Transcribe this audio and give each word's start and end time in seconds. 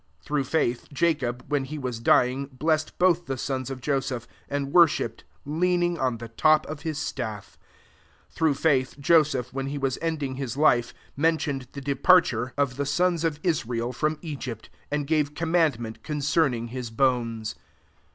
£1 0.21 0.23
Through 0.23 0.43
faith, 0.45 0.87
Jacob, 0.91 1.45
when 1.47 1.65
he 1.65 1.77
was 1.77 1.99
dy 1.99 2.25
ing, 2.31 2.45
blessed 2.47 2.97
both 2.97 3.27
the 3.27 3.37
sons 3.37 3.69
of 3.69 3.81
Joseph; 3.81 4.27
and 4.49 4.73
worshipped, 4.73 5.23
lean 5.45 5.83
ing 5.83 5.99
on 5.99 6.17
the 6.17 6.27
top 6.29 6.65
of 6.65 6.81
his 6.81 6.97
sti^. 6.97 7.37
2£ 7.37 7.55
Through 8.31 8.53
faith, 8.55 8.95
Joseph, 8.99 9.53
when 9.53 9.67
he 9.67 9.77
was 9.77 9.99
ending 10.01 10.37
his 10.37 10.57
life, 10.57 10.91
men 11.15 11.37
tioned 11.37 11.67
the 11.73 11.81
departure 11.81 12.51
of 12.57 12.77
the 12.77 12.83
HEBREWS 12.83 12.89
XII. 12.95 13.03
S63 13.03 13.05
ions 13.09 13.23
of 13.25 13.39
Ispiel 13.43 13.93
./rom 13.93 14.21
Egyfit: 14.21 14.65
and 14.89 15.05
^▼e 15.07 15.35
commandment 15.35 16.01
concerning 16.01 16.71
lis 16.73 16.89
bones. 16.89 17.53